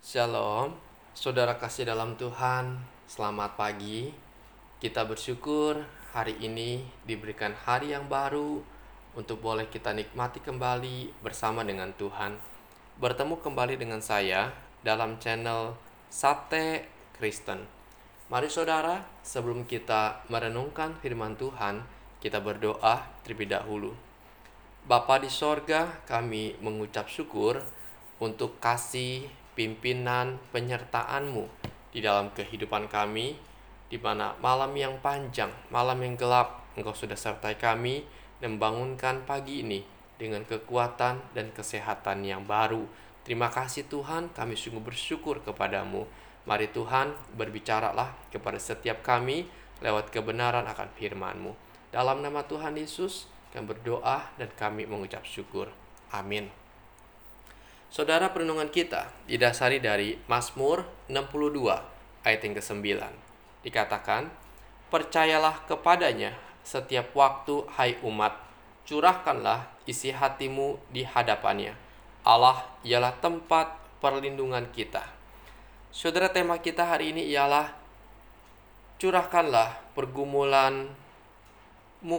[0.00, 0.80] Shalom,
[1.12, 4.08] saudara kasih dalam Tuhan, selamat pagi.
[4.80, 5.76] Kita bersyukur
[6.16, 8.64] hari ini diberikan hari yang baru
[9.12, 12.32] untuk boleh kita nikmati kembali bersama dengan Tuhan.
[12.96, 14.48] Bertemu kembali dengan saya
[14.80, 15.76] dalam channel
[16.08, 16.88] Sate
[17.20, 17.68] Kristen.
[18.32, 21.84] Mari saudara, sebelum kita merenungkan firman Tuhan,
[22.24, 23.92] kita berdoa terlebih dahulu.
[24.88, 27.60] Bapa di sorga, kami mengucap syukur
[28.16, 31.44] untuk kasih pimpinan penyertaan-Mu
[31.92, 33.36] di dalam kehidupan kami,
[33.92, 38.08] di mana malam yang panjang, malam yang gelap, Engkau sudah sertai kami
[38.40, 39.84] dan membangunkan pagi ini
[40.16, 42.88] dengan kekuatan dan kesehatan yang baru.
[43.20, 46.08] Terima kasih Tuhan, kami sungguh bersyukur kepadamu.
[46.48, 49.44] Mari Tuhan, berbicaralah kepada setiap kami
[49.84, 51.52] lewat kebenaran akan firman-Mu.
[51.92, 55.68] Dalam nama Tuhan Yesus, kami berdoa dan kami mengucap syukur.
[56.16, 56.59] Amin.
[57.90, 62.86] Saudara perenungan kita didasari dari Mazmur 62 ayat yang ke-9.
[63.66, 64.30] Dikatakan,
[64.94, 68.38] Percayalah kepadanya setiap waktu hai umat,
[68.86, 71.74] curahkanlah isi hatimu di hadapannya.
[72.22, 75.02] Allah ialah tempat perlindungan kita.
[75.90, 77.74] Saudara tema kita hari ini ialah
[79.02, 80.94] curahkanlah pergumulanmu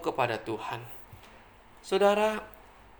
[0.00, 0.80] kepada Tuhan.
[1.84, 2.40] Saudara,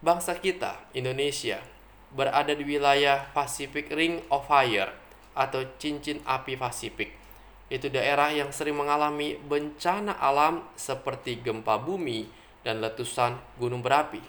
[0.05, 1.65] bangsa kita, Indonesia,
[2.13, 4.93] berada di wilayah Pacific Ring of Fire
[5.37, 7.13] atau cincin api Pasifik.
[7.69, 12.25] Itu daerah yang sering mengalami bencana alam seperti gempa bumi
[12.65, 14.25] dan letusan gunung berapi.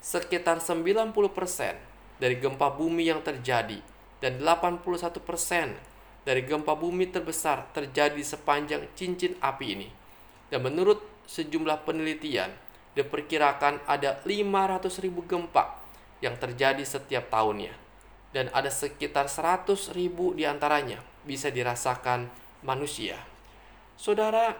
[0.00, 1.12] Sekitar 90%
[2.16, 3.84] dari gempa bumi yang terjadi
[4.24, 5.20] dan 81%
[6.24, 9.88] dari gempa bumi terbesar terjadi sepanjang cincin api ini.
[10.48, 12.50] Dan menurut sejumlah penelitian,
[12.96, 15.79] diperkirakan ada 500.000 gempa
[16.20, 17.72] yang terjadi setiap tahunnya.
[18.30, 22.30] Dan ada sekitar 100 ribu di antaranya bisa dirasakan
[22.62, 23.18] manusia.
[23.98, 24.54] Saudara,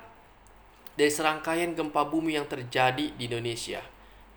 [0.98, 3.80] dari serangkaian gempa bumi yang terjadi di Indonesia,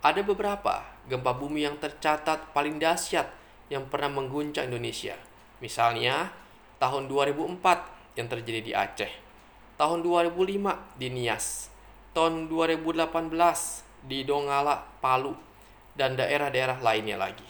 [0.06, 3.28] ada beberapa gempa bumi yang tercatat paling dahsyat
[3.74, 5.18] yang pernah mengguncang Indonesia.
[5.60, 6.30] Misalnya,
[6.78, 9.12] tahun 2004 yang terjadi di Aceh,
[9.80, 11.74] tahun 2005 di Nias,
[12.14, 13.34] tahun 2018
[14.06, 15.34] di Donggala, Palu,
[15.94, 17.46] dan daerah-daerah lainnya lagi.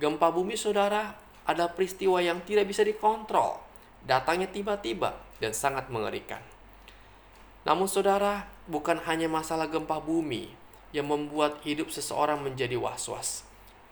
[0.00, 1.12] Gempa bumi saudara
[1.44, 3.60] adalah peristiwa yang tidak bisa dikontrol,
[4.06, 6.40] datangnya tiba-tiba dan sangat mengerikan.
[7.66, 10.48] Namun saudara, bukan hanya masalah gempa bumi
[10.96, 13.44] yang membuat hidup seseorang menjadi was-was.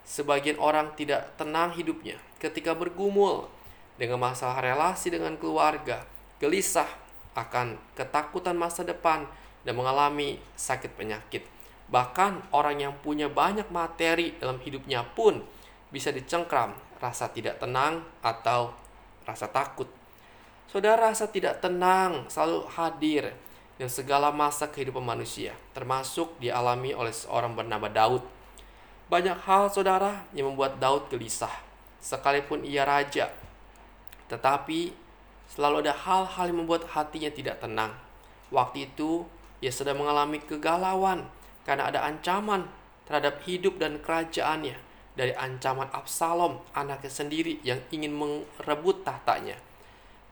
[0.09, 3.53] Sebagian orang tidak tenang hidupnya ketika bergumul
[4.01, 6.09] dengan masalah relasi dengan keluarga,
[6.41, 6.89] gelisah
[7.37, 9.29] akan ketakutan masa depan
[9.69, 11.58] dan mengalami sakit penyakit
[11.89, 15.41] Bahkan orang yang punya banyak materi dalam hidupnya pun
[15.89, 18.77] bisa dicengkram rasa tidak tenang atau
[19.25, 19.89] rasa takut.
[20.69, 23.33] Saudara rasa tidak tenang selalu hadir
[23.81, 28.21] dalam segala masa kehidupan manusia, termasuk dialami oleh seorang bernama Daud.
[29.09, 31.53] Banyak hal saudara yang membuat Daud gelisah,
[32.05, 33.33] sekalipun ia raja.
[34.29, 34.93] Tetapi
[35.49, 37.97] selalu ada hal-hal yang membuat hatinya tidak tenang.
[38.53, 39.25] Waktu itu
[39.65, 41.25] ia sedang mengalami kegalauan
[41.69, 42.65] karena ada ancaman
[43.05, 44.81] terhadap hidup dan kerajaannya
[45.13, 49.61] dari ancaman Absalom, anaknya sendiri yang ingin merebut tahtanya.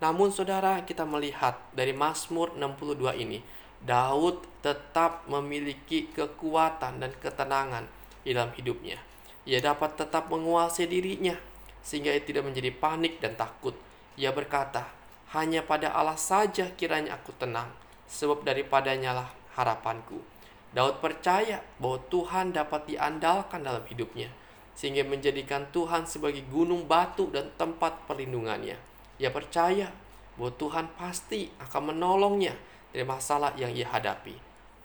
[0.00, 3.44] Namun saudara, kita melihat dari Mazmur 62 ini,
[3.84, 7.84] Daud tetap memiliki kekuatan dan ketenangan
[8.24, 8.96] dalam hidupnya.
[9.44, 11.36] Ia dapat tetap menguasai dirinya
[11.84, 13.76] sehingga ia tidak menjadi panik dan takut.
[14.18, 14.90] Ia berkata,
[15.36, 17.70] "Hanya pada Allah saja kiranya aku tenang,
[18.08, 20.35] sebab daripadanya lah harapanku."
[20.74, 24.32] Daud percaya bahwa Tuhan dapat diandalkan dalam hidupnya,
[24.76, 28.76] sehingga menjadikan Tuhan sebagai gunung batu dan tempat perlindungannya.
[29.16, 29.88] Ia percaya
[30.36, 32.52] bahwa Tuhan pasti akan menolongnya
[32.92, 34.36] dari masalah yang ia hadapi.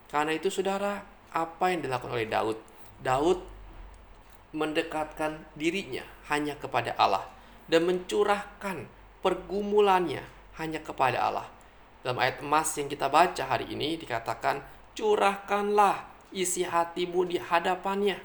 [0.08, 2.58] Karena itu saudara, apa yang dilakukan oleh Daud?
[3.03, 3.40] Daud
[4.52, 7.24] mendekatkan dirinya hanya kepada Allah
[7.72, 8.88] dan mencurahkan
[9.24, 10.24] pergumulannya
[10.60, 11.48] hanya kepada Allah.
[12.04, 14.60] Dalam ayat emas yang kita baca hari ini dikatakan
[14.96, 18.20] curahkanlah isi hatimu di hadapannya.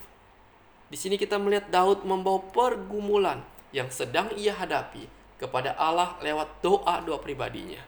[0.86, 3.42] Di sini kita melihat Daud membawa pergumulan
[3.74, 7.82] yang sedang ia hadapi kepada Allah lewat doa-doa pribadinya.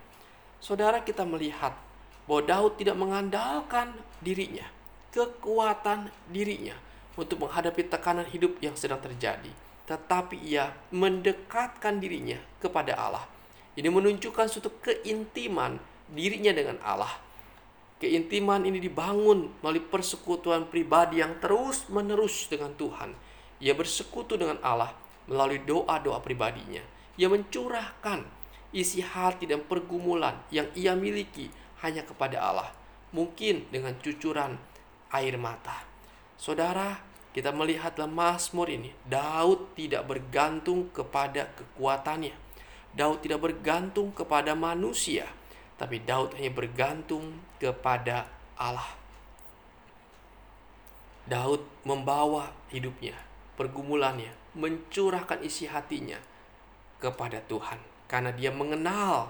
[0.58, 1.78] Saudara kita melihat
[2.26, 4.66] bahwa Daud tidak mengandalkan dirinya,
[5.14, 6.74] kekuatan dirinya
[7.14, 9.54] untuk menghadapi tekanan hidup yang sedang terjadi,
[9.86, 13.24] tetapi ia mendekatkan dirinya kepada Allah.
[13.78, 15.78] Ini menunjukkan suatu keintiman
[16.10, 17.27] dirinya dengan Allah
[17.98, 23.10] Keintiman ini dibangun melalui persekutuan pribadi yang terus-menerus dengan Tuhan.
[23.58, 24.94] Ia bersekutu dengan Allah
[25.26, 26.78] melalui doa-doa pribadinya.
[27.18, 28.22] Ia mencurahkan
[28.70, 31.50] isi hati dan pergumulan yang ia miliki
[31.82, 32.70] hanya kepada Allah.
[33.10, 34.54] Mungkin dengan cucuran
[35.10, 35.82] air mata.
[36.38, 37.02] Saudara,
[37.34, 42.34] kita melihat dalam Mazmur ini, Daud tidak bergantung kepada kekuatannya.
[42.94, 45.26] Daud tidak bergantung kepada manusia,
[45.76, 48.26] tapi Daud hanya bergantung kepada
[48.58, 48.96] Allah.
[51.28, 53.14] Daud membawa hidupnya,
[53.60, 56.16] pergumulannya, mencurahkan isi hatinya
[56.98, 57.78] kepada Tuhan
[58.08, 59.28] karena dia mengenal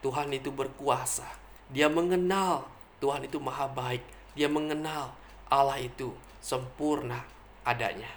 [0.00, 1.28] Tuhan itu berkuasa.
[1.68, 2.64] Dia mengenal
[3.04, 4.00] Tuhan itu maha baik.
[4.32, 5.12] Dia mengenal
[5.52, 7.24] Allah itu sempurna
[7.64, 8.08] adanya.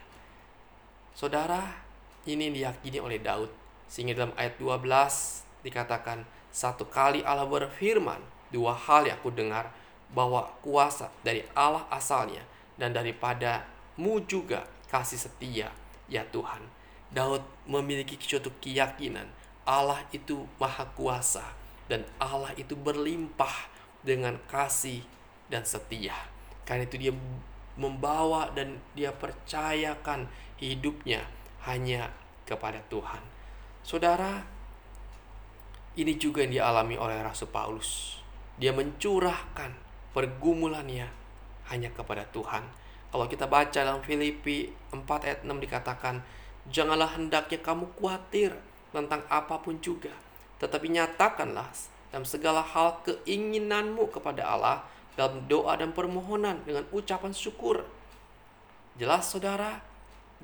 [1.12, 1.84] Saudara,
[2.24, 3.52] ini diyakini oleh Daud.
[3.88, 8.20] Sehingga dalam ayat 12 dikatakan, satu kali Allah berfirman,
[8.54, 9.72] dua hal yang aku dengar,
[10.12, 12.44] bahwa kuasa dari Allah asalnya
[12.80, 13.68] dan daripada
[14.00, 15.68] mu juga kasih setia
[16.08, 16.64] ya Tuhan.
[17.12, 19.28] Daud memiliki suatu keyakinan
[19.68, 21.44] Allah itu maha kuasa
[21.92, 23.68] dan Allah itu berlimpah
[24.04, 25.04] dengan kasih
[25.52, 26.16] dan setia.
[26.64, 27.14] Karena itu dia
[27.76, 30.28] membawa dan dia percayakan
[30.60, 31.24] hidupnya
[31.68, 32.12] hanya
[32.48, 33.24] kepada Tuhan.
[33.84, 34.44] Saudara,
[35.96, 38.20] ini juga yang dialami oleh Rasul Paulus.
[38.58, 39.74] Dia mencurahkan
[40.18, 41.06] pergumulannya
[41.70, 42.66] hanya kepada Tuhan.
[43.14, 46.26] Kalau kita baca dalam Filipi 4 ayat 6 dikatakan,
[46.68, 48.52] Janganlah hendaknya kamu khawatir
[48.92, 50.12] tentang apa pun juga,
[50.60, 51.72] tetapi nyatakanlah
[52.12, 54.84] dalam segala hal keinginanmu kepada Allah
[55.16, 57.88] dalam doa dan permohonan dengan ucapan syukur.
[59.00, 59.80] Jelas saudara,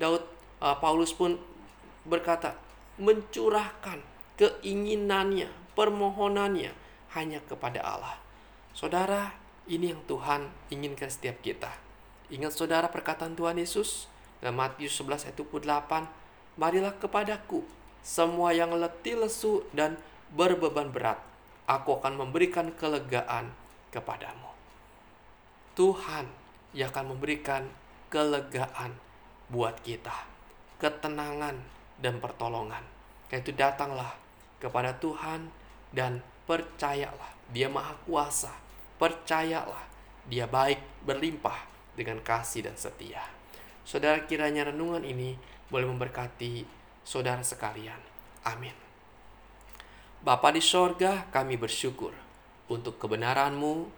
[0.00, 0.24] Daud
[0.64, 1.36] uh, Paulus pun
[2.08, 2.56] berkata
[2.96, 4.00] mencurahkan
[4.40, 6.83] keinginannya, permohonannya
[7.14, 8.18] hanya kepada Allah.
[8.74, 9.34] Saudara,
[9.70, 11.70] ini yang Tuhan inginkan setiap kita.
[12.28, 14.10] Ingat saudara perkataan Tuhan Yesus
[14.42, 17.66] dalam Matius 11 ayat 28, Marilah kepadaku
[18.04, 19.96] semua yang letih lesu dan
[20.28, 21.16] berbeban berat,
[21.64, 23.48] aku akan memberikan kelegaan
[23.88, 24.52] kepadamu.
[25.72, 26.28] Tuhan
[26.76, 27.64] yang akan memberikan
[28.12, 28.92] kelegaan
[29.48, 30.12] buat kita,
[30.76, 31.56] ketenangan
[31.98, 32.84] dan pertolongan.
[33.32, 34.12] Karena itu datanglah
[34.60, 35.48] kepada Tuhan
[35.96, 38.52] dan percayalah dia maha kuasa.
[38.96, 39.84] Percayalah
[40.30, 43.20] dia baik berlimpah dengan kasih dan setia.
[43.84, 45.36] Saudara kiranya renungan ini
[45.68, 46.64] boleh memberkati
[47.04, 48.00] saudara sekalian.
[48.48, 48.72] Amin.
[50.24, 52.16] Bapa di sorga, kami bersyukur
[52.72, 53.92] untuk kebenaranmu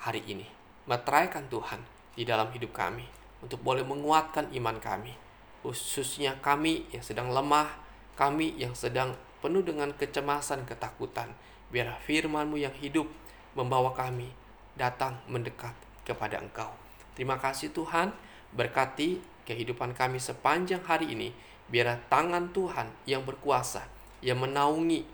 [0.00, 0.48] hari ini.
[0.88, 1.84] Meteraikan Tuhan
[2.16, 3.04] di dalam hidup kami
[3.44, 5.12] untuk boleh menguatkan iman kami.
[5.60, 7.68] Khususnya kami yang sedang lemah,
[8.16, 9.12] kami yang sedang
[9.44, 11.36] penuh dengan kecemasan, ketakutan.
[11.68, 13.04] Biar firmanmu yang hidup
[13.52, 14.32] membawa kami
[14.78, 15.76] datang mendekat
[16.06, 16.72] kepada Engkau.
[17.12, 18.14] Terima kasih Tuhan,
[18.56, 21.28] berkati kehidupan kami sepanjang hari ini.
[21.68, 23.84] Biar tangan Tuhan yang berkuasa,
[24.24, 25.04] yang menaungi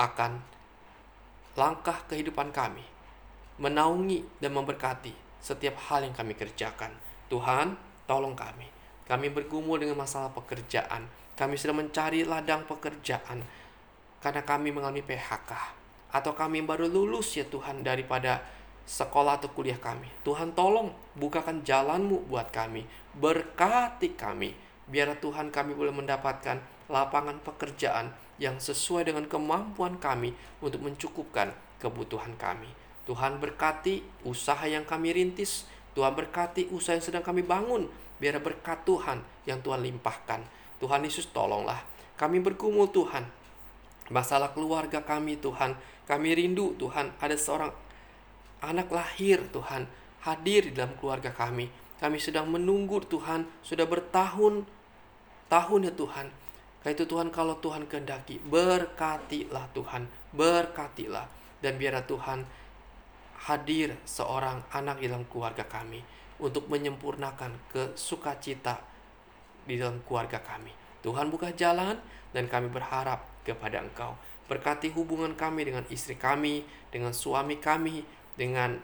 [0.00, 0.40] akan
[1.60, 2.80] langkah kehidupan kami,
[3.60, 5.12] menaungi dan memberkati
[5.44, 6.96] setiap hal yang kami kerjakan.
[7.28, 7.76] Tuhan,
[8.08, 8.64] tolong kami.
[9.04, 11.04] Kami bergumul dengan masalah pekerjaan.
[11.36, 13.44] Kami sedang mencari ladang pekerjaan
[14.24, 15.79] karena kami mengalami PHK
[16.10, 18.42] atau kami baru lulus ya Tuhan daripada
[18.90, 20.10] sekolah atau kuliah kami.
[20.26, 22.86] Tuhan tolong bukakan jalanmu buat kami.
[23.14, 24.50] Berkati kami.
[24.90, 26.58] Biar Tuhan kami boleh mendapatkan
[26.90, 28.10] lapangan pekerjaan
[28.42, 32.66] yang sesuai dengan kemampuan kami untuk mencukupkan kebutuhan kami.
[33.06, 35.70] Tuhan berkati usaha yang kami rintis.
[35.94, 37.86] Tuhan berkati usaha yang sedang kami bangun.
[38.18, 40.42] Biar berkat Tuhan yang Tuhan limpahkan.
[40.82, 41.78] Tuhan Yesus tolonglah.
[42.18, 43.22] Kami bergumul Tuhan.
[44.10, 45.78] Masalah keluarga kami Tuhan.
[46.04, 47.70] Kami rindu Tuhan ada seorang
[48.60, 49.88] anak lahir Tuhan
[50.26, 51.70] hadir di dalam keluarga kami.
[52.00, 54.64] Kami sedang menunggu Tuhan, sudah bertahun
[55.52, 56.26] tahun ya Tuhan.
[56.80, 61.28] Karena itu Tuhan kalau Tuhan kehendaki, berkatilah Tuhan, berkatilah.
[61.60, 62.40] Dan biarlah Tuhan
[63.44, 66.00] hadir seorang anak di dalam keluarga kami
[66.40, 68.80] untuk menyempurnakan kesukacita
[69.68, 70.72] di dalam keluarga kami.
[71.04, 72.00] Tuhan buka jalan
[72.32, 74.16] dan kami berharap kepada Engkau.
[74.50, 78.02] Berkati hubungan kami dengan istri kami, dengan suami kami,
[78.34, 78.82] dengan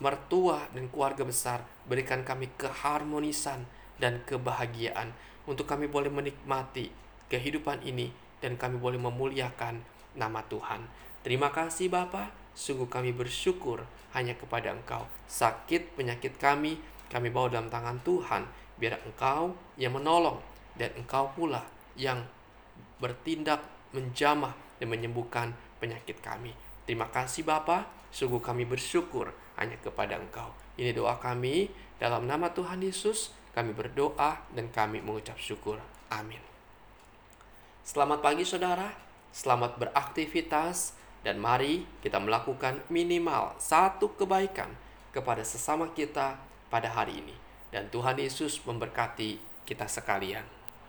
[0.00, 1.62] mertua dan keluarga besar.
[1.84, 3.68] Berikan kami keharmonisan
[4.00, 5.12] dan kebahagiaan
[5.44, 6.88] untuk kami boleh menikmati
[7.28, 8.10] kehidupan ini
[8.40, 9.84] dan kami boleh memuliakan
[10.16, 10.84] nama Tuhan.
[11.24, 15.08] Terima kasih Bapa, sungguh kami bersyukur hanya kepada Engkau.
[15.28, 16.76] Sakit penyakit kami,
[17.08, 18.44] kami bawa dalam tangan Tuhan,
[18.76, 20.38] biar Engkau yang menolong
[20.76, 21.64] dan Engkau pula
[21.96, 22.22] yang
[22.98, 26.50] bertindak menjamah dan menyembuhkan penyakit kami.
[26.84, 30.50] Terima kasih Bapa, sungguh kami bersyukur hanya kepada Engkau.
[30.74, 31.70] Ini doa kami
[32.02, 33.30] dalam nama Tuhan Yesus.
[33.54, 35.78] Kami berdoa dan kami mengucap syukur.
[36.10, 36.42] Amin.
[37.86, 38.90] Selamat pagi saudara,
[39.30, 44.74] selamat beraktivitas, dan mari kita melakukan minimal satu kebaikan
[45.14, 46.36] kepada sesama kita
[46.66, 47.36] pada hari ini.
[47.70, 50.53] Dan Tuhan Yesus memberkati kita sekalian.